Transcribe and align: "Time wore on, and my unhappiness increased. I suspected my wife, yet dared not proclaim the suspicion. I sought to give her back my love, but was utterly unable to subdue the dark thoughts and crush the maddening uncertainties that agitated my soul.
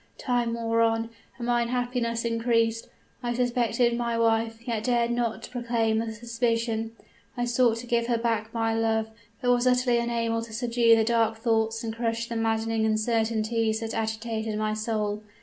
"Time 0.17 0.55
wore 0.55 0.81
on, 0.81 1.11
and 1.37 1.45
my 1.45 1.61
unhappiness 1.61 2.25
increased. 2.25 2.89
I 3.21 3.35
suspected 3.35 3.95
my 3.95 4.17
wife, 4.17 4.57
yet 4.67 4.85
dared 4.85 5.11
not 5.11 5.47
proclaim 5.51 5.99
the 5.99 6.11
suspicion. 6.11 6.93
I 7.37 7.45
sought 7.45 7.77
to 7.81 7.85
give 7.85 8.07
her 8.07 8.17
back 8.17 8.51
my 8.51 8.73
love, 8.73 9.11
but 9.41 9.51
was 9.51 9.67
utterly 9.67 9.99
unable 9.99 10.41
to 10.41 10.53
subdue 10.53 10.95
the 10.95 11.03
dark 11.03 11.37
thoughts 11.37 11.83
and 11.83 11.95
crush 11.95 12.25
the 12.27 12.35
maddening 12.35 12.83
uncertainties 12.83 13.81
that 13.81 13.93
agitated 13.93 14.57
my 14.57 14.73
soul. 14.73 15.21